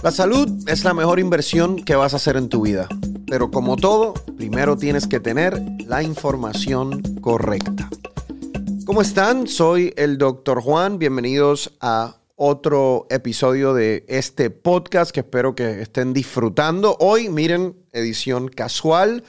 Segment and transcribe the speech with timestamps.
[0.00, 2.88] La salud es la mejor inversión que vas a hacer en tu vida,
[3.26, 7.90] pero como todo, primero tienes que tener la información correcta.
[8.86, 9.48] ¿Cómo están?
[9.48, 10.60] Soy el Dr.
[10.60, 16.96] Juan, bienvenidos a otro episodio de este podcast que espero que estén disfrutando.
[17.00, 19.24] Hoy, miren, edición casual,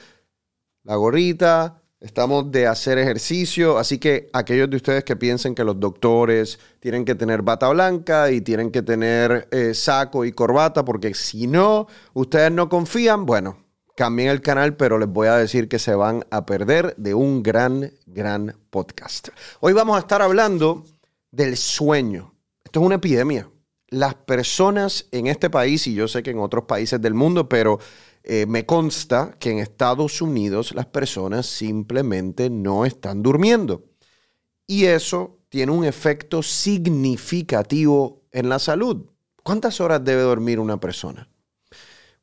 [0.84, 5.78] la gorrita, Estamos de hacer ejercicio, así que aquellos de ustedes que piensen que los
[5.78, 11.12] doctores tienen que tener bata blanca y tienen que tener eh, saco y corbata, porque
[11.12, 13.58] si no, ustedes no confían, bueno,
[13.94, 17.42] cambien el canal, pero les voy a decir que se van a perder de un
[17.42, 19.28] gran, gran podcast.
[19.60, 20.86] Hoy vamos a estar hablando
[21.30, 22.32] del sueño.
[22.64, 23.50] Esto es una epidemia.
[23.88, 27.78] Las personas en este país, y yo sé que en otros países del mundo, pero
[28.22, 33.84] eh, me consta que en Estados Unidos las personas simplemente no están durmiendo.
[34.66, 39.06] Y eso tiene un efecto significativo en la salud.
[39.42, 41.28] ¿Cuántas horas debe dormir una persona?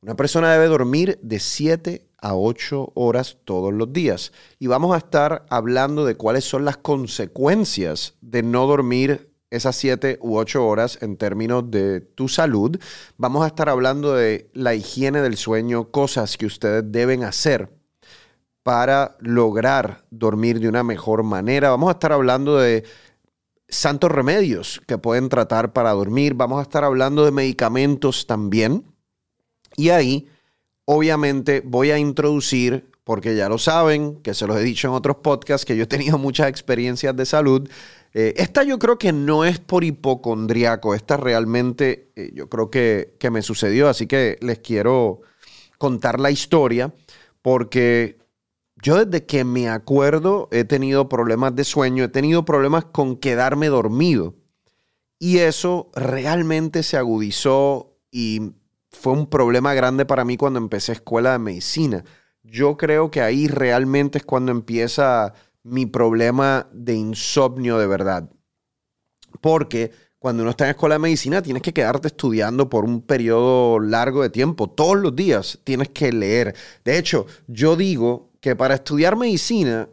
[0.02, 4.32] Una persona debe dormir de 7 a 8 horas todos los días.
[4.60, 10.18] Y vamos a estar hablando de cuáles son las consecuencias de no dormir esas siete
[10.22, 12.78] u ocho horas en términos de tu salud.
[13.18, 17.70] Vamos a estar hablando de la higiene del sueño, cosas que ustedes deben hacer
[18.64, 21.70] para lograr dormir de una mejor manera.
[21.70, 22.84] Vamos a estar hablando de
[23.70, 26.34] santos remedios que pueden tratar para dormir.
[26.34, 28.84] Vamos a estar hablando de medicamentos también.
[29.78, 30.28] Y ahí,
[30.86, 35.18] obviamente, voy a introducir, porque ya lo saben, que se los he dicho en otros
[35.18, 37.70] podcasts, que yo he tenido muchas experiencias de salud
[38.14, 43.16] eh, esta yo creo que no es por hipocondriaco, esta realmente eh, yo creo que,
[43.20, 45.22] que me sucedió, así que les quiero
[45.78, 46.94] contar la historia
[47.42, 48.18] porque
[48.82, 53.68] yo desde que me acuerdo he tenido problemas de sueño, he tenido problemas con quedarme
[53.68, 54.36] dormido
[55.20, 58.54] y eso realmente se agudizó y
[58.92, 62.04] fue un problema grande para mí cuando empecé escuela de medicina.
[62.44, 65.34] Yo creo que ahí realmente es cuando empieza
[65.68, 68.30] mi problema de insomnio de verdad.
[69.42, 73.80] Porque cuando uno está en escuela de medicina tienes que quedarte estudiando por un periodo
[73.80, 74.70] largo de tiempo.
[74.70, 76.56] Todos los días tienes que leer.
[76.84, 79.90] De hecho, yo digo que para estudiar medicina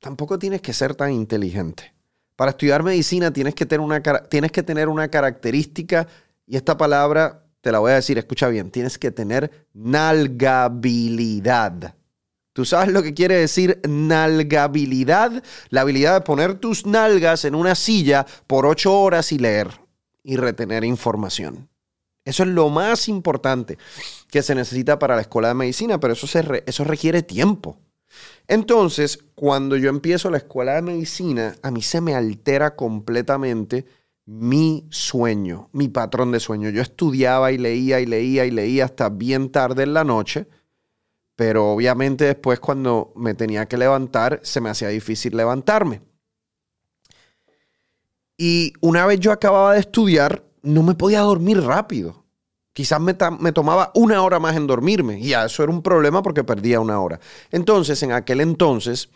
[0.00, 1.94] tampoco tienes que ser tan inteligente.
[2.36, 6.08] Para estudiar medicina tienes que tener una, tienes que tener una característica,
[6.46, 11.94] y esta palabra te la voy a decir, escucha bien, tienes que tener nalgabilidad.
[12.54, 15.42] ¿Tú sabes lo que quiere decir nalgabilidad?
[15.70, 19.80] La habilidad de poner tus nalgas en una silla por ocho horas y leer
[20.22, 21.68] y retener información.
[22.24, 23.76] Eso es lo más importante
[24.30, 27.76] que se necesita para la escuela de medicina, pero eso, se eso requiere tiempo.
[28.46, 33.84] Entonces, cuando yo empiezo la escuela de medicina, a mí se me altera completamente
[34.26, 36.70] mi sueño, mi patrón de sueño.
[36.70, 40.46] Yo estudiaba y leía y leía y leía hasta bien tarde en la noche
[41.36, 46.02] pero obviamente después cuando me tenía que levantar, se me hacía difícil levantarme.
[48.36, 52.24] Y una vez yo acababa de estudiar, no me podía dormir rápido.
[52.72, 55.20] Quizás me, tomaba una hora más en dormirme.
[55.20, 57.20] Y eso era un problema porque perdía una hora.
[57.52, 59.10] Entonces, en aquel entonces,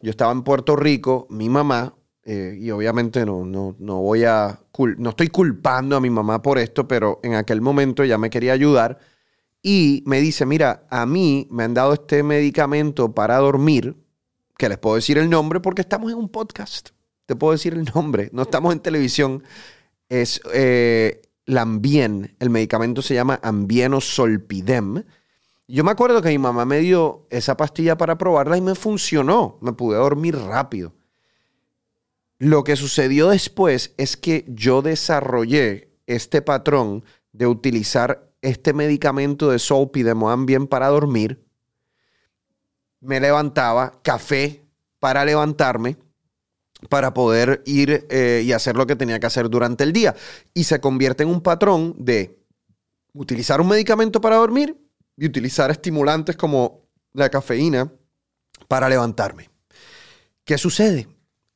[0.00, 1.94] yo estaba en Puerto Rico, mi mamá,
[2.24, 4.60] eh, y obviamente no, no, no voy a,
[4.96, 8.52] no estoy culpando a mi mamá por esto, pero en aquel momento ya me quería
[8.52, 8.98] ayudar
[9.62, 13.96] y me dice, mira, a mí me han dado este medicamento para dormir,
[14.58, 16.90] que les puedo decir el nombre porque estamos en un podcast.
[17.26, 19.44] Te puedo decir el nombre, no estamos en televisión.
[20.08, 25.04] Es eh, Lambien, el medicamento se llama Ambieno Solpidem.
[25.68, 29.58] Yo me acuerdo que mi mamá me dio esa pastilla para probarla y me funcionó,
[29.60, 30.92] me pude dormir rápido.
[32.38, 39.58] Lo que sucedió después es que yo desarrollé este patrón de utilizar este medicamento de
[39.58, 41.42] Solpi de Moambien para dormir,
[43.00, 44.64] me levantaba, café
[44.98, 45.96] para levantarme,
[46.88, 50.14] para poder ir eh, y hacer lo que tenía que hacer durante el día.
[50.54, 52.38] Y se convierte en un patrón de
[53.14, 54.76] utilizar un medicamento para dormir
[55.16, 57.92] y utilizar estimulantes como la cafeína
[58.68, 59.50] para levantarme.
[60.44, 61.08] ¿Qué sucede?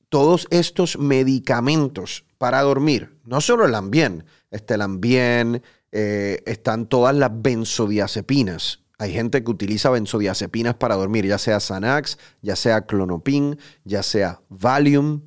[0.09, 5.63] Todos estos medicamentos para dormir, no solo el Ambien, este el Ambien,
[5.93, 8.81] eh, están todas las benzodiazepinas.
[8.99, 14.41] Hay gente que utiliza benzodiazepinas para dormir, ya sea Xanax, ya sea Clonopin, ya sea
[14.49, 15.23] Valium.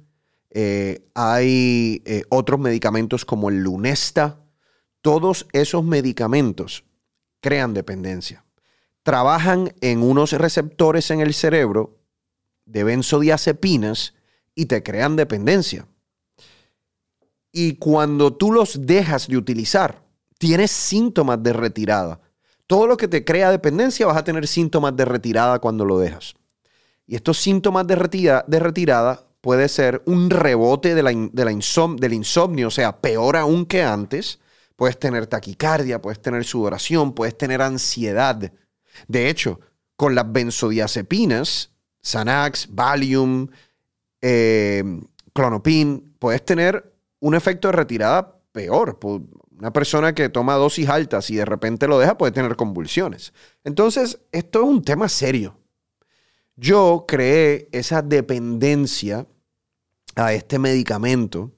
[0.49, 4.39] Eh, hay eh, otros medicamentos como el Lunesta.
[5.01, 6.83] Todos esos medicamentos
[7.41, 8.43] crean dependencia.
[9.03, 11.99] Trabajan en unos receptores en el cerebro
[12.65, 14.15] de benzodiazepinas
[14.55, 15.87] y te crean dependencia.
[17.51, 20.03] Y cuando tú los dejas de utilizar,
[20.39, 22.19] tienes síntomas de retirada.
[22.65, 26.33] Todo lo que te crea dependencia vas a tener síntomas de retirada cuando lo dejas.
[27.05, 33.01] Y estos síntomas de, retirada puede ser un rebote de la, del insomnio, o sea,
[33.01, 34.39] peor aún que antes.
[34.75, 38.51] Puedes tener taquicardia, puedes tener sudoración, puedes tener ansiedad.
[39.07, 39.59] De hecho,
[39.95, 41.71] con las benzodiazepinas,
[42.01, 43.47] Xanax, Valium,
[44.21, 44.83] eh,
[45.33, 48.99] Clonopin, puedes tener un efecto de retirada peor.
[49.59, 53.33] Una persona que toma dosis altas y de repente lo deja puede tener convulsiones.
[53.65, 55.57] Entonces, esto es un tema serio.
[56.55, 59.27] Yo creé esa dependencia
[60.15, 61.51] a este medicamento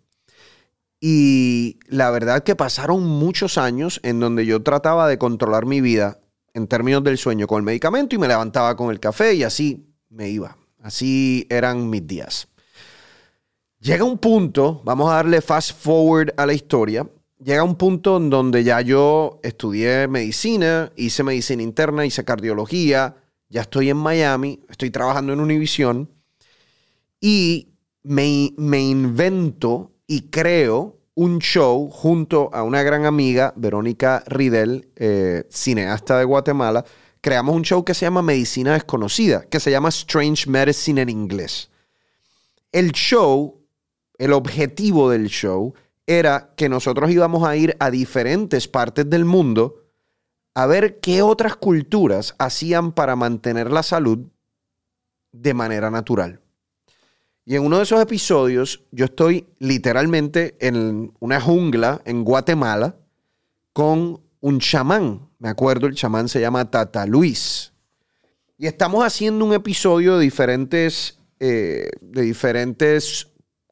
[0.99, 6.19] y la verdad que pasaron muchos años en donde yo trataba de controlar mi vida
[6.53, 9.93] en términos del sueño con el medicamento y me levantaba con el café y así
[10.09, 10.57] me iba.
[10.81, 12.47] Así eran mis días.
[13.79, 17.07] Llega un punto, vamos a darle fast forward a la historia,
[17.43, 23.15] llega un punto en donde ya yo estudié medicina, hice medicina interna, hice cardiología,
[23.49, 26.09] ya estoy en Miami, estoy trabajando en Univision
[27.19, 27.69] y
[28.03, 36.17] me, invento y creo un show junto a una gran amiga, Verónica Ridel, eh, cineasta
[36.17, 36.85] de Guatemala.
[37.19, 41.69] Creamos un show que se llama Medicina Desconocida, que se llama Strange Medicine en inglés.
[42.71, 43.61] El show,
[44.17, 45.73] el objetivo del show
[46.05, 49.81] era que nosotros íbamos a ir a diferentes partes del mundo
[50.53, 54.27] a ver qué otras culturas hacían para mantener la salud
[55.31, 56.41] de manera natural.
[57.45, 62.95] Y en uno de esos episodios yo estoy literalmente en una jungla en Guatemala
[63.73, 65.29] con un chamán.
[65.39, 67.73] Me acuerdo, el chamán se llama Tata Luis.
[68.57, 73.30] Y estamos haciendo un episodio de diferentes, eh, de diferentes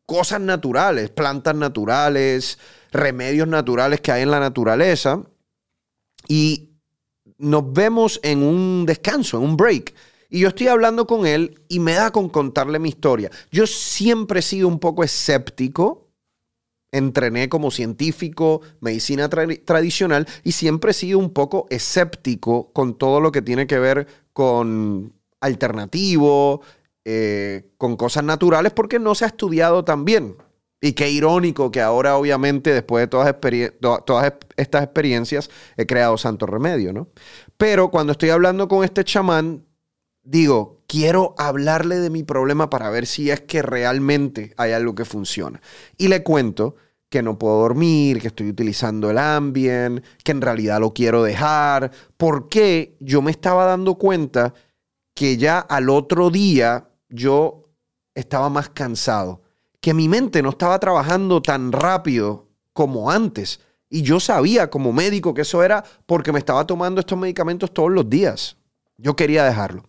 [0.10, 2.58] cosas naturales, plantas naturales,
[2.92, 5.22] remedios naturales que hay en la naturaleza.
[6.28, 6.72] Y
[7.38, 9.94] nos vemos en un descanso, en un break.
[10.32, 13.30] Y yo estoy hablando con él y me da con contarle mi historia.
[13.52, 16.08] Yo siempre he sido un poco escéptico.
[16.92, 23.32] Entrené como científico, medicina tradicional y siempre he sido un poco escéptico con todo lo
[23.32, 26.64] que tiene que ver con alternativo,
[27.12, 30.36] eh, con cosas naturales, porque no se ha estudiado tan bien.
[30.80, 33.36] Y qué irónico que ahora, obviamente, después de todas,
[34.06, 37.08] todas estas experiencias, he creado Santo Remedio, ¿no?
[37.58, 39.66] Pero cuando estoy hablando con este chamán,
[40.22, 45.04] digo, quiero hablarle de mi problema para ver si es que realmente hay algo que
[45.04, 45.64] funciona.
[45.98, 46.76] Y le cuento
[47.10, 51.90] que no puedo dormir, que estoy utilizando el Ambien, que en realidad lo quiero dejar,
[52.18, 54.54] porque yo me estaba dando cuenta
[55.16, 57.70] que ya al otro día yo
[58.16, 59.42] estaba más cansado,
[59.82, 63.60] que mi mente no estaba trabajando tan rápido como antes.
[63.90, 67.92] Y yo sabía como médico que eso era porque me estaba tomando estos medicamentos todos
[67.92, 68.58] los días.
[68.98, 69.84] Yo quería dejarlo.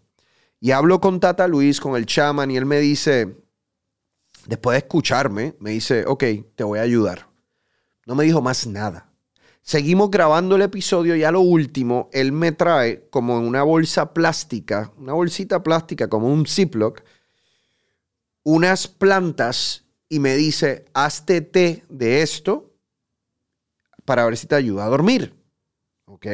[0.60, 3.36] Y hablo con Tata Luis, con el chaman, y él me dice,
[4.46, 6.24] después de escucharme, me dice, ok,
[6.54, 7.28] te voy a ayudar.
[8.06, 9.09] No me dijo más nada.
[9.62, 14.92] Seguimos grabando el episodio y a lo último, él me trae como una bolsa plástica,
[14.96, 17.02] una bolsita plástica como un Ziploc,
[18.42, 22.74] unas plantas y me dice, hazte té de esto
[24.04, 25.34] para ver si te ayuda a dormir.
[26.06, 26.26] ¿Ok?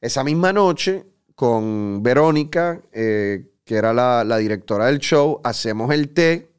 [0.00, 6.52] Esa misma noche con Verónica, eh, que era la, directora del show, hacemos el té,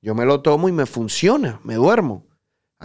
[0.00, 2.25] yo me lo tomo y me funciona, me duermo.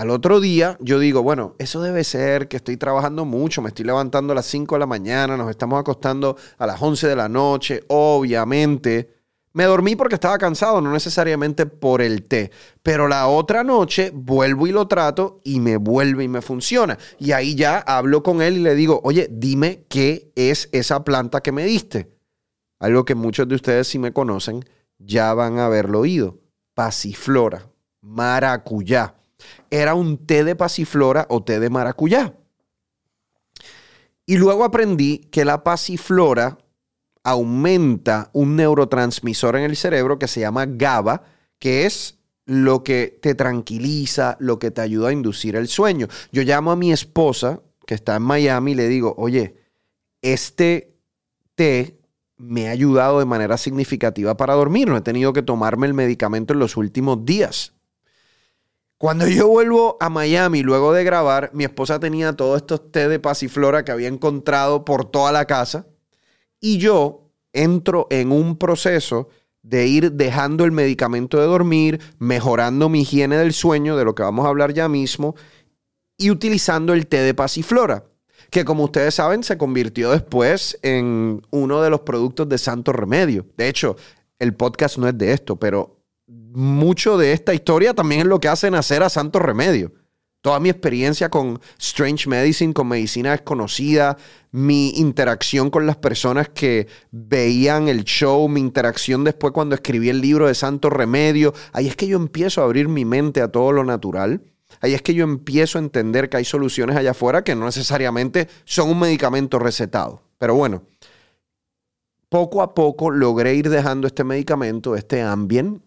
[0.01, 3.86] Al otro día yo digo, bueno, eso debe ser que estoy trabajando mucho, me estoy
[3.86, 7.29] levantando a las 5 de la mañana, nos estamos acostando a las 11 de la
[7.29, 9.13] noche, obviamente
[9.53, 12.50] me dormí porque estaba cansado, no necesariamente por el té.
[12.81, 16.98] Pero la otra noche vuelvo y lo trato y me vuelve y me funciona.
[17.20, 21.41] Y ahí ya hablo con él y le digo, oye, dime qué es esa planta
[21.41, 22.12] que me diste.
[22.79, 24.65] Algo que muchos de ustedes, si me conocen,
[24.98, 26.39] ya van a haberlo oído.
[26.74, 27.70] Pasiflora,
[28.01, 29.20] maracuyá.
[29.69, 32.33] Era un té de pasiflora o té de maracuyá.
[34.25, 36.57] Y luego aprendí que la pasiflora
[37.24, 41.24] aumenta un neurotransmisor en el cerebro que se llama GABA,
[41.60, 46.07] que es lo que te tranquiliza, lo que te ayuda a inducir el sueño.
[46.31, 49.55] Yo llamo a mi esposa, que está en Miami, y le digo, oye,
[50.21, 50.98] este
[51.55, 52.00] té
[52.38, 54.88] me ha ayudado de manera significativa para dormir.
[54.88, 57.74] No he tenido que tomarme el medicamento en los últimos días.
[59.01, 63.20] Cuando yo vuelvo a Miami luego de grabar, mi esposa tenía todos estos té de
[63.20, 65.88] pasiflora que había encontrado por toda la casa
[66.60, 69.29] y yo entro en un proceso
[69.63, 74.22] de ir dejando el medicamento de dormir, mejorando mi higiene del sueño, de lo que
[74.22, 75.34] vamos a hablar ya mismo,
[76.15, 78.05] y utilizando el té de pasiflora,
[78.51, 83.48] que como ustedes saben se convirtió después en uno de los productos de Santo Remedio.
[83.58, 83.96] De hecho,
[84.38, 86.00] el podcast no es de esto, pero
[86.53, 89.93] mucho de esta historia también es lo que hace nacer a Santo Remedio.
[90.41, 94.17] Toda mi experiencia con Strange Medicine, con medicina desconocida,
[94.50, 100.20] mi interacción con las personas que veían el show, mi interacción después cuando escribí el
[100.20, 103.72] libro de Santo Remedio, ahí es que yo empiezo a abrir mi mente a todo
[103.72, 104.41] lo natural.
[104.79, 108.48] Ahí es que yo empiezo a entender que hay soluciones allá afuera que no necesariamente
[108.65, 110.24] son un medicamento recetado.
[110.39, 110.84] Pero bueno,
[112.29, 115.84] poco a poco logré ir dejando este medicamento, este Ambien,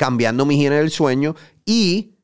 [0.00, 2.14] cambiando mi higiene del sueño y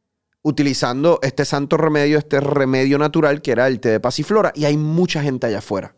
[0.41, 4.51] utilizando este santo remedio, este remedio natural que era el té de pasiflora.
[4.55, 5.95] Y hay mucha gente allá afuera.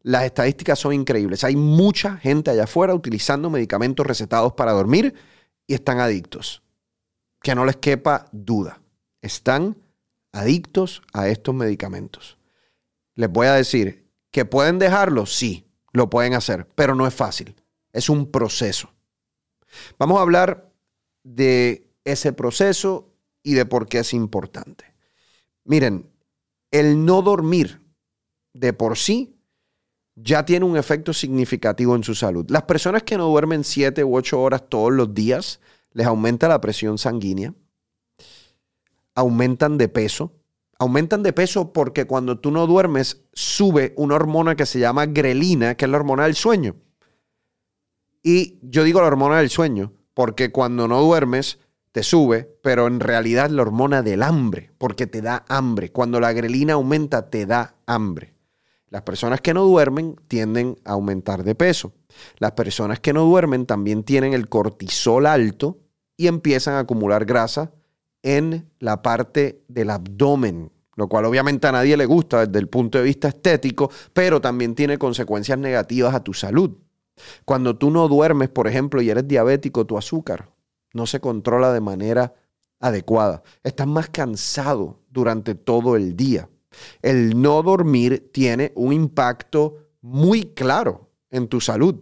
[0.00, 1.44] Las estadísticas son increíbles.
[1.44, 5.12] Hay mucha gente allá afuera utilizando medicamentos recetados para dormir
[5.66, 6.62] y están adictos.
[7.42, 8.80] Que no les quepa duda.
[9.20, 9.76] Están
[10.32, 12.38] adictos a estos medicamentos.
[13.14, 17.54] Les voy a decir que pueden dejarlo, sí, lo pueden hacer, pero no es fácil.
[17.92, 18.94] Es un proceso.
[19.98, 20.73] Vamos a hablar
[21.24, 23.10] de ese proceso
[23.42, 24.94] y de por qué es importante.
[25.64, 26.10] Miren,
[26.70, 27.80] el no dormir
[28.52, 29.36] de por sí
[30.14, 32.46] ya tiene un efecto significativo en su salud.
[32.48, 35.60] Las personas que no duermen 7 u 8 horas todos los días
[35.92, 37.54] les aumenta la presión sanguínea,
[39.14, 40.32] aumentan de peso,
[40.78, 45.76] aumentan de peso porque cuando tú no duermes sube una hormona que se llama grelina,
[45.76, 46.76] que es la hormona del sueño.
[48.22, 51.58] Y yo digo la hormona del sueño porque cuando no duermes
[51.92, 55.92] te sube, pero en realidad la hormona del hambre, porque te da hambre.
[55.92, 58.34] Cuando la grelina aumenta, te da hambre.
[58.88, 61.92] Las personas que no duermen tienden a aumentar de peso.
[62.38, 65.78] Las personas que no duermen también tienen el cortisol alto
[66.16, 67.72] y empiezan a acumular grasa
[68.22, 72.98] en la parte del abdomen, lo cual obviamente a nadie le gusta desde el punto
[72.98, 76.72] de vista estético, pero también tiene consecuencias negativas a tu salud.
[77.44, 80.50] Cuando tú no duermes, por ejemplo, y eres diabético, tu azúcar
[80.92, 82.34] no se controla de manera
[82.80, 83.42] adecuada.
[83.62, 86.48] Estás más cansado durante todo el día.
[87.02, 91.96] El no dormir tiene un impacto muy claro en tu salud.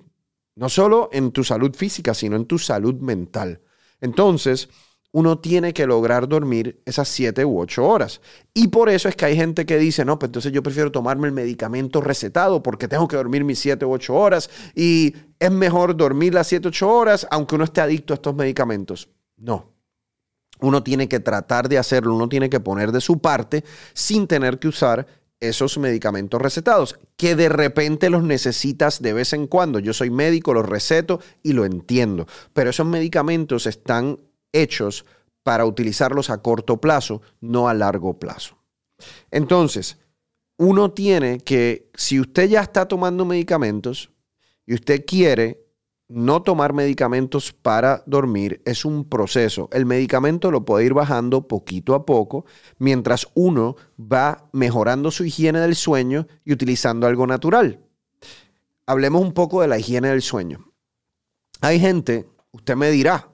[0.55, 3.63] No solo en tu salud física, sino en tu salud mental.
[4.01, 4.69] Entonces,
[5.13, 8.21] uno tiene que lograr dormir esas siete u ocho horas.
[8.55, 11.29] Y por eso es que hay gente que dice, no, pues entonces yo prefiero tomarme
[11.29, 15.97] el medicamento recetado porque tengo que dormir mis siete u ocho horas y es mejor
[15.97, 19.11] dormir las siete u ocho horas aunque uno esté adicto a estos medicamentos.
[19.37, 19.71] No.
[20.61, 24.59] Uno tiene que tratar de hacerlo, uno tiene que poner de su parte sin tener
[24.59, 25.07] que usar
[25.41, 29.81] esos medicamentos recetados, que de repente los necesitas de vez en cuando.
[29.81, 34.21] Yo soy médico, los receto y lo entiendo, pero esos medicamentos están
[34.53, 35.05] hechos
[35.43, 38.59] para utilizarlos a corto plazo, no a largo plazo.
[39.31, 39.99] Entonces,
[40.57, 44.11] uno tiene que, si usted ya está tomando medicamentos
[44.65, 45.63] y usted quiere
[46.09, 49.69] no tomar medicamentos para dormir, es un proceso.
[49.73, 52.45] El medicamento lo puede ir bajando poquito a poco
[52.79, 57.81] mientras uno va mejorando su higiene del sueño y utilizando algo natural.
[58.87, 60.73] Hablemos un poco de la higiene del sueño.
[61.61, 63.32] Hay gente, usted me dirá,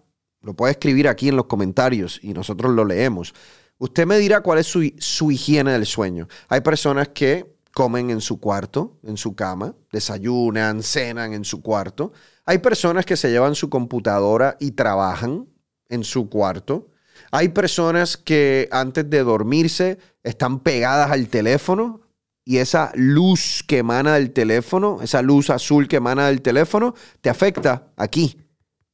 [0.48, 3.34] lo puede escribir aquí en los comentarios y nosotros lo leemos.
[3.76, 6.26] Usted me dirá cuál es su, su higiene del sueño.
[6.48, 12.14] Hay personas que comen en su cuarto, en su cama, desayunan, cenan en su cuarto.
[12.46, 15.46] Hay personas que se llevan su computadora y trabajan
[15.90, 16.88] en su cuarto.
[17.30, 22.00] Hay personas que antes de dormirse están pegadas al teléfono
[22.42, 27.28] y esa luz que emana del teléfono, esa luz azul que emana del teléfono, te
[27.28, 28.47] afecta aquí,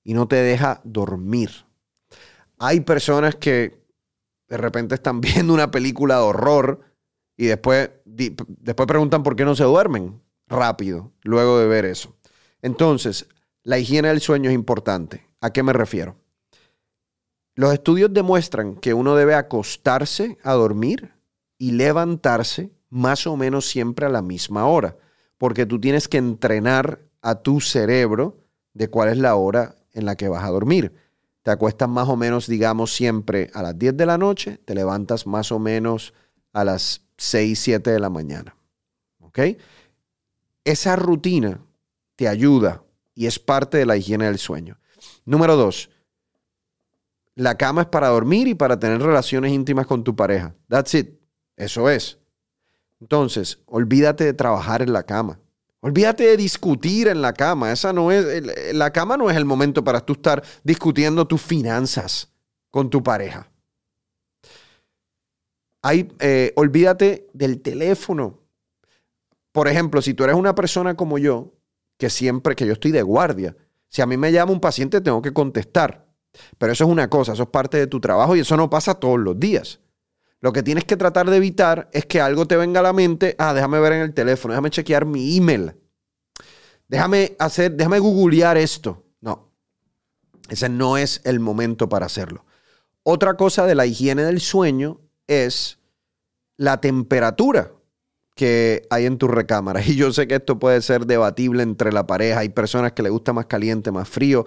[0.04, 1.50] y no te deja dormir.
[2.58, 3.82] Hay personas que
[4.48, 6.80] de repente están viendo una película de horror
[7.36, 12.14] y después, después preguntan por qué no se duermen rápido luego de ver eso.
[12.62, 13.26] Entonces,
[13.62, 15.26] la higiene del sueño es importante.
[15.40, 16.16] ¿A qué me refiero?
[17.56, 21.12] Los estudios demuestran que uno debe acostarse a dormir
[21.58, 24.96] y levantarse más o menos siempre a la misma hora,
[25.38, 28.38] porque tú tienes que entrenar a tu cerebro
[28.72, 30.92] de cuál es la hora en la que vas a dormir.
[31.42, 35.26] Te acuestas más o menos, digamos, siempre a las 10 de la noche, te levantas
[35.26, 36.14] más o menos
[36.52, 38.56] a las 6, 7 de la mañana.
[39.20, 39.38] ¿Ok?
[40.64, 41.60] Esa rutina
[42.16, 42.82] te ayuda
[43.14, 44.78] y es parte de la higiene del sueño.
[45.24, 45.90] Número dos,
[47.34, 50.54] la cama es para dormir y para tener relaciones íntimas con tu pareja.
[50.68, 51.20] That's it.
[51.56, 52.18] Eso es.
[53.00, 55.40] Entonces, olvídate de trabajar en la cama.
[55.84, 57.70] Olvídate de discutir en la cama.
[57.70, 58.24] Esa no es,
[58.72, 62.32] la cama no es el momento para tú estar discutiendo tus finanzas
[62.70, 63.50] con tu pareja.
[65.82, 68.40] Hay, eh, olvídate del teléfono.
[69.52, 71.52] Por ejemplo, si tú eres una persona como yo,
[71.98, 73.54] que siempre, que yo estoy de guardia,
[73.90, 76.06] si a mí me llama un paciente, tengo que contestar.
[76.56, 78.94] Pero eso es una cosa, eso es parte de tu trabajo y eso no pasa
[78.94, 79.80] todos los días.
[80.44, 83.34] Lo que tienes que tratar de evitar es que algo te venga a la mente,
[83.38, 85.72] ah, déjame ver en el teléfono, déjame chequear mi email.
[86.86, 89.06] Déjame hacer, déjame googlear esto.
[89.22, 89.50] No.
[90.50, 92.44] Ese no es el momento para hacerlo.
[93.04, 95.78] Otra cosa de la higiene del sueño es
[96.58, 97.72] la temperatura
[98.34, 99.80] que hay en tu recámara.
[99.86, 102.40] Y yo sé que esto puede ser debatible entre la pareja.
[102.40, 104.44] Hay personas que le gusta más caliente, más frío.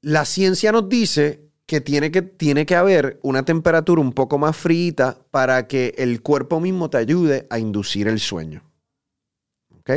[0.00, 4.56] La ciencia nos dice que tiene que, tiene que haber una temperatura un poco más
[4.56, 8.62] fría para que el cuerpo mismo te ayude a inducir el sueño.
[9.80, 9.90] ¿Ok?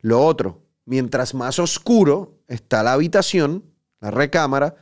[0.00, 3.64] Lo otro, mientras más oscuro está la habitación,
[4.00, 4.76] la recámara,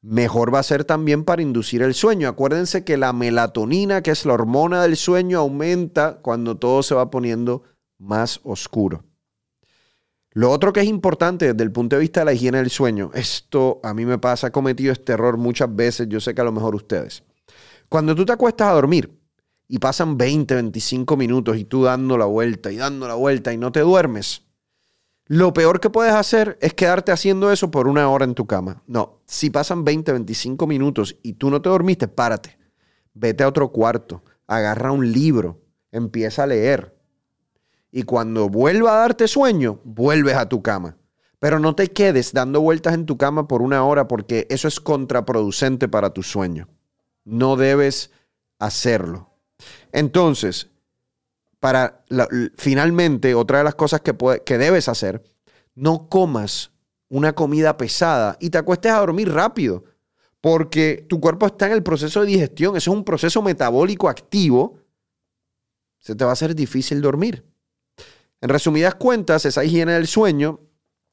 [0.00, 2.28] mejor va a ser también para inducir el sueño.
[2.28, 7.10] Acuérdense que la melatonina, que es la hormona del sueño, aumenta cuando todo se va
[7.10, 7.62] poniendo
[7.98, 9.04] más oscuro.
[10.38, 13.10] Lo otro que es importante desde el punto de vista de la higiene del sueño,
[13.12, 16.44] esto a mí me pasa, he cometido este error muchas veces, yo sé que a
[16.44, 17.24] lo mejor ustedes.
[17.88, 19.18] Cuando tú te acuestas a dormir
[19.66, 23.56] y pasan 20, 25 minutos y tú dando la vuelta y dando la vuelta y
[23.56, 24.44] no te duermes,
[25.26, 28.84] lo peor que puedes hacer es quedarte haciendo eso por una hora en tu cama.
[28.86, 32.56] No, si pasan 20, 25 minutos y tú no te dormiste, párate.
[33.12, 36.96] Vete a otro cuarto, agarra un libro, empieza a leer.
[37.90, 40.96] Y cuando vuelva a darte sueño, vuelves a tu cama.
[41.38, 44.80] Pero no te quedes dando vueltas en tu cama por una hora porque eso es
[44.80, 46.68] contraproducente para tu sueño.
[47.24, 48.10] No debes
[48.58, 49.30] hacerlo.
[49.92, 50.68] Entonces,
[51.60, 52.04] para
[52.56, 54.14] finalmente, otra de las cosas que,
[54.44, 55.22] que debes hacer,
[55.74, 56.72] no comas
[57.08, 59.84] una comida pesada y te acuestes a dormir rápido,
[60.40, 64.78] porque tu cuerpo está en el proceso de digestión, eso es un proceso metabólico activo,
[65.98, 67.44] se te va a hacer difícil dormir.
[68.40, 70.60] En resumidas cuentas, esa higiene del sueño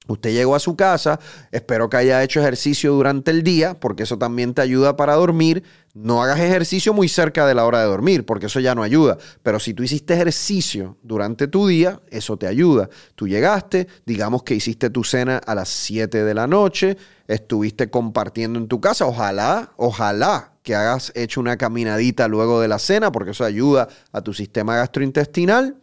[0.07, 1.19] Usted llegó a su casa,
[1.51, 5.63] espero que haya hecho ejercicio durante el día, porque eso también te ayuda para dormir.
[5.95, 9.17] No hagas ejercicio muy cerca de la hora de dormir, porque eso ya no ayuda.
[9.41, 12.89] Pero si tú hiciste ejercicio durante tu día, eso te ayuda.
[13.15, 18.59] Tú llegaste, digamos que hiciste tu cena a las 7 de la noche, estuviste compartiendo
[18.59, 19.07] en tu casa.
[19.07, 24.21] Ojalá, ojalá que hagas hecho una caminadita luego de la cena, porque eso ayuda a
[24.21, 25.77] tu sistema gastrointestinal.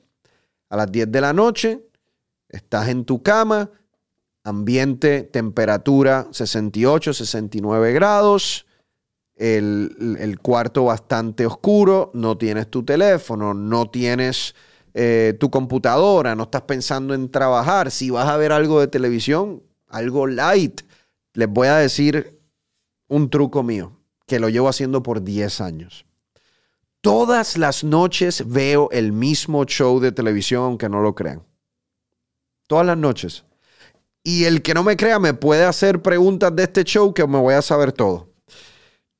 [0.73, 1.87] A las 10 de la noche,
[2.49, 3.71] estás en tu cama
[4.43, 8.65] ambiente, temperatura 68, 69 grados,
[9.37, 14.55] el, cuarto bastante oscuro, no tienes tu teléfono, no tienes
[14.95, 17.91] eh, tu computadora, no estás pensando en trabajar.
[17.91, 20.81] Si vas a ver algo de televisión, algo light,
[21.35, 22.41] les voy a decir
[23.09, 26.07] un truco mío, que lo llevo haciendo por 10 años.
[27.03, 31.45] Todas las noches veo el mismo show de televisión, aunque no lo crean.
[32.69, 33.45] Todas las noches.
[34.23, 37.41] Y el que no me crea me puede hacer preguntas de este show que me
[37.41, 38.29] voy a saber todo.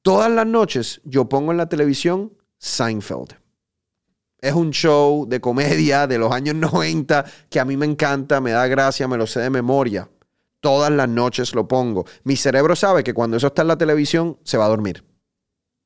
[0.01, 3.35] Todas las noches yo pongo en la televisión Seinfeld.
[4.39, 8.53] Es un show de comedia de los años 90 que a mí me encanta, me
[8.53, 10.09] da gracia, me lo sé de memoria.
[10.61, 12.07] Todas las noches lo pongo.
[12.23, 15.05] Mi cerebro sabe que cuando eso está en la televisión se va a dormir.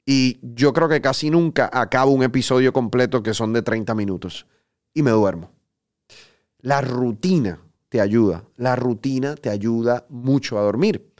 [0.06, 4.46] Y yo creo que casi nunca acabo un episodio completo que son de 30 minutos.
[4.94, 5.50] Y me duermo.
[6.60, 8.44] La rutina te ayuda.
[8.56, 11.12] La rutina te ayuda mucho a dormir.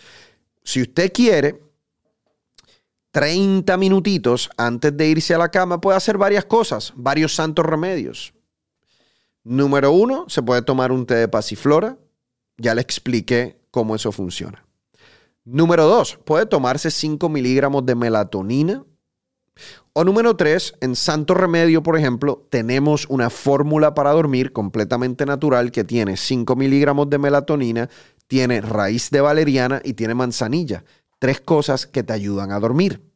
[0.62, 1.61] Si usted quiere,
[3.11, 8.35] 30 minutitos antes de irse a la cama puede hacer varias cosas, varios santos remedios.
[9.42, 11.96] Número uno, se puede tomar un té de pasiflora.
[12.59, 14.65] Ya le expliqué cómo eso funciona.
[15.46, 18.85] Número dos, puede tomarse 5 miligramos de melatonina
[19.92, 25.70] o número tres, en Santo Remedio, por ejemplo, tenemos una fórmula para dormir completamente natural
[25.72, 27.88] que tiene 5 miligramos de melatonina,
[28.26, 30.85] tiene raíz de valeriana y tiene manzanilla.
[31.18, 33.11] Tres cosas que te ayudan a dormir.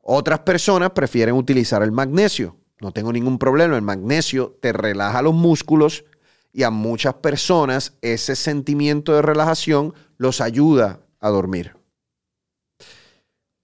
[0.00, 2.56] Otras personas prefieren utilizar el magnesio.
[2.80, 3.76] No tengo ningún problema.
[3.76, 6.06] El magnesio te relaja los músculos
[6.54, 11.74] y a muchas personas ese sentimiento de relajación los ayuda a dormir.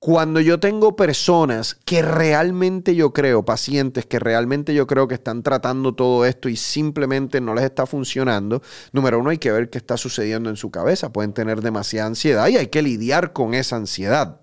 [0.04, 5.42] Cuando yo tengo personas que realmente yo creo, pacientes que realmente yo creo que están
[5.42, 8.60] tratando todo esto y simplemente no les está funcionando,
[8.92, 11.10] número uno hay que ver qué está sucediendo en su cabeza.
[11.10, 14.42] Pueden tener demasiada ansiedad y hay que lidiar con esa ansiedad.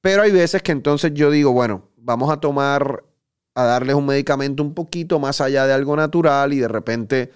[0.00, 3.02] Pero hay veces que entonces yo digo, bueno, vamos a tomar,
[3.56, 7.32] a darles un medicamento un poquito más allá de algo natural y de repente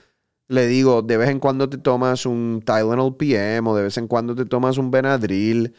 [0.49, 4.09] le digo, de vez en cuando te tomas un Tylenol PM o de vez en
[4.09, 5.75] cuando te tomas un Benadryl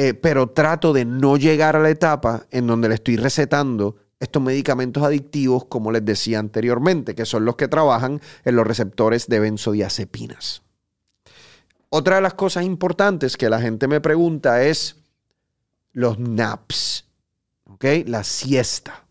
[0.00, 4.40] eh, pero trato de no llegar a la etapa en donde le estoy recetando estos
[4.40, 9.40] medicamentos adictivos, como les decía anteriormente, que son los que trabajan en los receptores de
[9.40, 10.62] benzodiazepinas.
[11.88, 15.02] Otra de las cosas importantes que la gente me pregunta es
[15.90, 17.04] los naps,
[17.64, 17.84] ¿ok?
[18.06, 19.04] La siesta.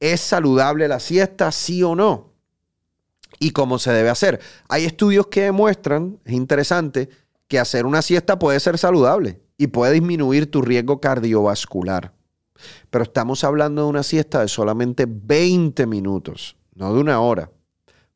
[0.00, 2.33] ¿Es saludable la siesta, sí o no?
[3.38, 4.40] ¿Y cómo se debe hacer?
[4.68, 7.08] Hay estudios que demuestran, es interesante,
[7.48, 12.12] que hacer una siesta puede ser saludable y puede disminuir tu riesgo cardiovascular.
[12.90, 17.50] Pero estamos hablando de una siesta de solamente 20 minutos, no de una hora.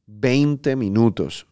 [0.07, 1.46] 20 minutos.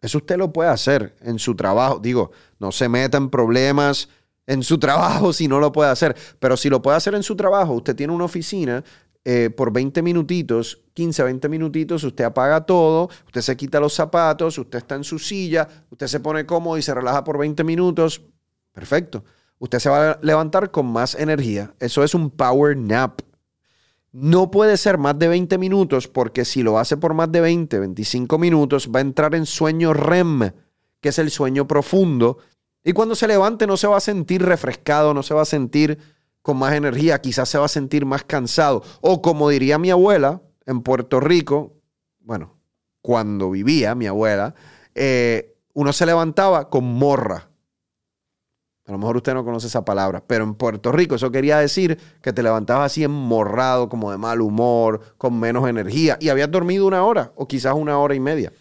[0.00, 1.98] Eso usted lo puede hacer en su trabajo.
[1.98, 4.08] Digo, no se meta en problemas
[4.46, 6.14] en su trabajo si no lo puede hacer.
[6.38, 8.84] Pero si lo puede hacer en su trabajo, usted tiene una oficina
[9.26, 14.58] eh, por 20 minutitos, 15, 20 minutitos, usted apaga todo, usted se quita los zapatos,
[14.58, 18.22] usted está en su silla, usted se pone cómodo y se relaja por 20 minutos.
[18.72, 19.24] Perfecto.
[19.58, 21.74] Usted se va a levantar con más energía.
[21.80, 23.20] Eso es un power nap.
[24.12, 27.78] No puede ser más de 20 minutos porque si lo hace por más de 20,
[27.78, 30.52] 25 minutos, va a entrar en sueño REM,
[31.00, 32.38] que es el sueño profundo.
[32.84, 35.98] Y cuando se levante no se va a sentir refrescado, no se va a sentir
[36.44, 38.82] con más energía, quizás se va a sentir más cansado.
[39.00, 41.72] O como diría mi abuela en Puerto Rico,
[42.20, 42.58] bueno,
[43.00, 44.54] cuando vivía mi abuela,
[44.94, 47.48] eh, uno se levantaba con morra.
[48.84, 51.98] A lo mejor usted no conoce esa palabra, pero en Puerto Rico eso quería decir
[52.20, 56.86] que te levantabas así enmorrado, como de mal humor, con menos energía, y habías dormido
[56.86, 58.52] una hora o quizás una hora y media.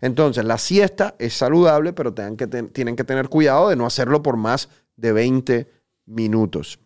[0.00, 4.22] Entonces, la siesta es saludable, pero tienen que, tienen que tener cuidado de no hacerlo
[4.22, 5.70] por más de 20
[6.06, 6.78] minutos.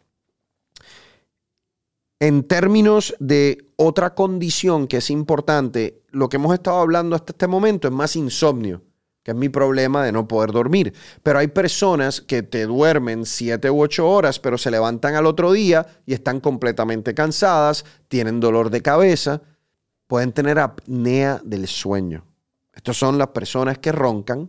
[2.23, 7.49] En términos de otra condición que es importante, lo que hemos estado hablando hasta este
[7.49, 8.85] momento es más insomnio
[9.25, 10.95] que es mi problema de no poder dormir.
[11.25, 15.51] Pero hay personas que te duermen siete u ocho horas, pero se levantan al otro
[15.51, 19.43] día y están completamente cansadas, tienen dolor de cabeza,
[20.07, 22.25] pueden tener apnea del sueño.
[22.73, 24.49] Estas son las personas que roncan,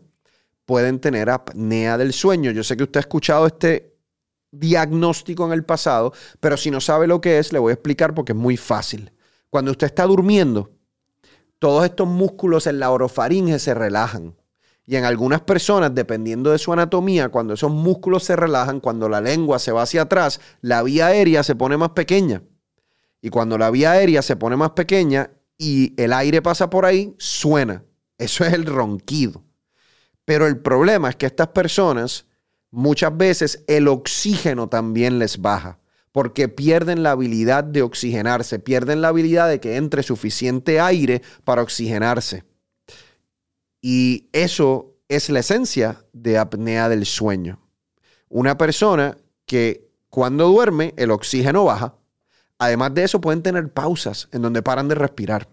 [0.66, 2.52] pueden tener apnea del sueño.
[2.52, 3.93] Yo sé que usted ha escuchado este
[4.54, 8.14] diagnóstico en el pasado, pero si no sabe lo que es, le voy a explicar
[8.14, 9.12] porque es muy fácil.
[9.50, 10.72] Cuando usted está durmiendo,
[11.60, 14.36] todos estos músculos en la orofaringe se relajan
[14.86, 19.22] y en algunas personas, dependiendo de su anatomía, cuando esos músculos se relajan, cuando la
[19.22, 22.44] lengua se va hacia atrás, la vía aérea se pone más pequeña.
[23.22, 27.16] Y cuando la vía aérea se pone más pequeña y el aire pasa por ahí,
[27.18, 27.86] suena.
[28.18, 29.44] Eso es el ronquido.
[30.26, 32.26] Pero el problema es que estas personas,
[32.74, 35.80] muchas veces el oxígeno también les baja,
[36.12, 41.62] porque pierden la habilidad de oxigenarse, pierden la habilidad de que entre suficiente aire para
[41.62, 42.44] oxigenarse.
[43.80, 47.60] Y eso es la esencia de apnea del sueño.
[48.28, 51.96] Una persona que cuando duerme el oxígeno baja.
[52.60, 55.50] Además de eso pueden tener pausas en donde paran de respirar.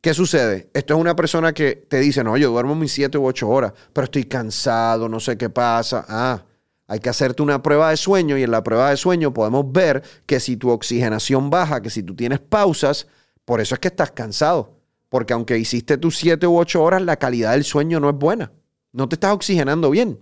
[0.00, 0.70] ¿Qué sucede?
[0.72, 3.72] Esto es una persona que te dice, no, yo duermo mis 7 u 8 horas,
[3.92, 6.06] pero estoy cansado, no sé qué pasa.
[6.08, 6.42] Ah,
[6.86, 10.02] hay que hacerte una prueba de sueño y en la prueba de sueño podemos ver
[10.24, 13.08] que si tu oxigenación baja, que si tú tienes pausas,
[13.44, 14.80] por eso es que estás cansado.
[15.10, 18.52] Porque aunque hiciste tus 7 u 8 horas, la calidad del sueño no es buena.
[18.92, 20.18] No te estás oxigenando bien.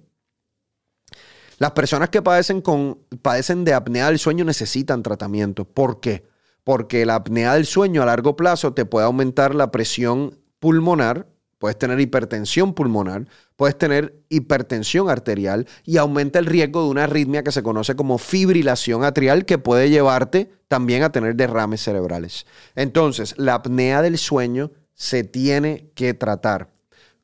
[1.59, 5.65] Las personas que padecen, con, padecen de apnea del sueño necesitan tratamiento.
[5.65, 6.25] ¿Por qué?
[6.69, 11.27] Porque la apnea del sueño a largo plazo te puede aumentar la presión pulmonar,
[11.57, 13.27] puedes tener hipertensión pulmonar,
[13.57, 18.19] puedes tener hipertensión arterial y aumenta el riesgo de una arritmia que se conoce como
[18.19, 22.45] fibrilación atrial que puede llevarte también a tener derrames cerebrales.
[22.75, 26.69] Entonces, la apnea del sueño se tiene que tratar.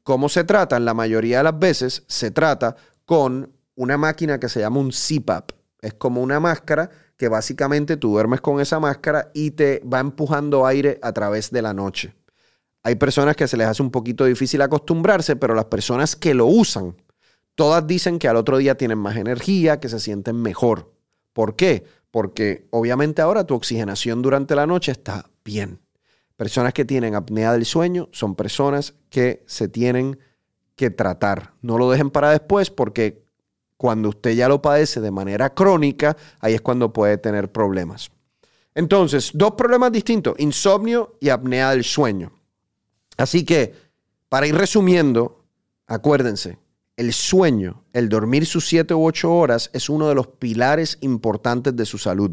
[0.05, 0.81] ¿Cómo se trata?
[0.81, 5.51] La mayoría de las veces se trata con una máquina que se llama un CPAP.
[5.83, 10.67] Es como una máscara que básicamente tú duermes con esa máscara y te va empujando
[10.67, 12.15] aire a través de la noche.
[12.83, 16.47] Hay personas que se les hace un poquito difícil acostumbrarse, pero las personas que lo
[16.47, 16.97] usan,
[17.55, 20.93] todas dicen que al otro día tienen más energía, que se sienten mejor.
[21.33, 21.85] ¿Por qué?
[22.11, 25.81] Porque obviamente ahora tu oxigenación durante la noche está bien.
[26.37, 30.19] Personas que tienen apnea del sueño son personas que se tienen
[30.77, 31.55] que tratar.
[31.63, 33.24] No lo dejen para después porque
[33.77, 38.11] cuando usted ya lo padece de manera crónica, ahí es cuando puede tener problemas.
[38.75, 42.33] Entonces, dos problemas distintos, insomnio y apnea del sueño.
[43.17, 43.75] Así que,
[44.29, 45.45] para ir resumiendo,
[45.87, 46.59] acuérdense,
[46.97, 51.75] el sueño, el dormir sus siete u ocho horas es uno de los pilares importantes
[51.77, 52.33] de su salud.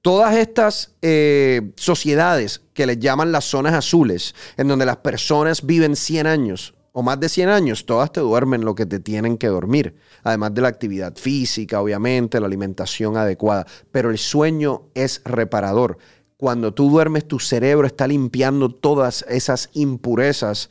[0.00, 5.96] Todas estas eh, sociedades que les llaman las zonas azules, en donde las personas viven
[5.96, 9.46] 100 años o más de 100 años, todas te duermen lo que te tienen que
[9.46, 9.94] dormir.
[10.24, 13.68] Además de la actividad física, obviamente, la alimentación adecuada.
[13.92, 15.98] Pero el sueño es reparador.
[16.36, 20.70] Cuando tú duermes, tu cerebro está limpiando todas esas impurezas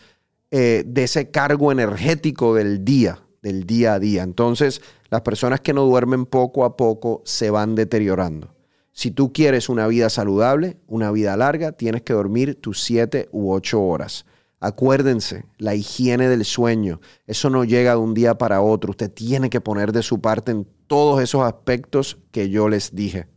[0.51, 4.23] eh, de ese cargo energético del día, del día a día.
[4.23, 8.53] Entonces, las personas que no duermen poco a poco se van deteriorando.
[8.91, 13.53] Si tú quieres una vida saludable, una vida larga, tienes que dormir tus 7 u
[13.53, 14.25] 8 horas.
[14.59, 18.91] Acuérdense, la higiene del sueño, eso no llega de un día para otro.
[18.91, 23.27] Usted tiene que poner de su parte en todos esos aspectos que yo les dije.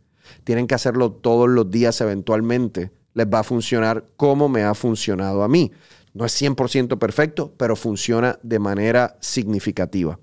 [0.43, 2.91] Tienen que hacerlo todos los días eventualmente.
[3.13, 5.71] Les va a funcionar como me ha funcionado a mí.
[6.13, 10.19] No es 100% perfecto, pero funciona de manera significativa.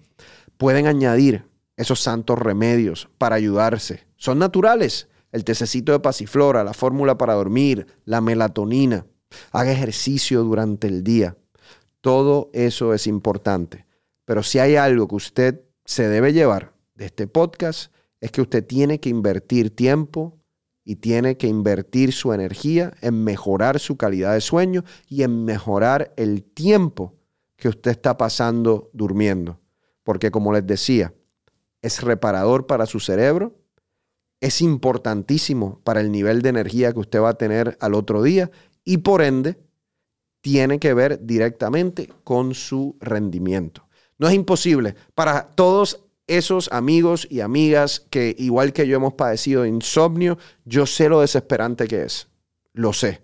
[0.56, 1.44] Pueden añadir
[1.76, 4.06] esos santos remedios para ayudarse.
[4.16, 9.06] Son naturales el tececito de pasiflora, la fórmula para dormir, la melatonina.
[9.52, 11.36] Haga ejercicio durante el día.
[12.00, 13.86] Todo eso es importante.
[14.24, 18.64] Pero si hay algo que usted se debe llevar de este podcast, es que usted
[18.64, 20.38] tiene que invertir tiempo
[20.84, 26.12] y tiene que invertir su energía en mejorar su calidad de sueño y en mejorar
[26.16, 27.14] el tiempo
[27.56, 29.60] que usted está pasando durmiendo.
[30.02, 31.12] Porque como les decía,
[31.82, 33.54] es reparador para su cerebro
[34.40, 38.50] es importantísimo para el nivel de energía que usted va a tener al otro día
[38.88, 39.58] y por ende
[40.40, 43.86] tiene que ver directamente con su rendimiento.
[44.16, 49.66] No es imposible para todos esos amigos y amigas que igual que yo hemos padecido
[49.66, 52.28] insomnio, yo sé lo desesperante que es,
[52.72, 53.20] lo sé.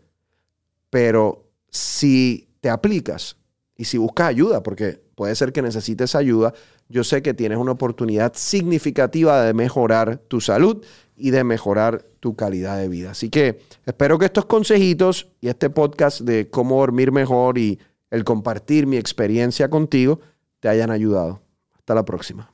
[0.91, 3.39] Pero si te aplicas
[3.75, 6.53] y si buscas ayuda, porque puede ser que necesites ayuda,
[6.91, 10.85] yo sé que tienes una oportunidad significativa de mejorar tu salud
[11.17, 13.13] y de mejorar tu calidad de vida.
[13.13, 17.79] Así que espero que estos consejitos y este podcast de cómo dormir mejor y
[18.11, 20.21] el compartir mi experiencia contigo
[20.61, 21.43] te hayan ayudado.
[21.77, 22.51] Hasta la próxima.